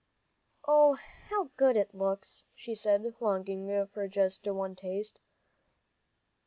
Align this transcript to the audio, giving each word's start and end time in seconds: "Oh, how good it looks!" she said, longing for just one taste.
"Oh, 0.67 0.95
how 1.29 1.51
good 1.57 1.77
it 1.77 1.93
looks!" 1.93 2.43
she 2.55 2.73
said, 2.73 3.05
longing 3.19 3.85
for 3.93 4.07
just 4.07 4.47
one 4.47 4.75
taste. 4.75 5.19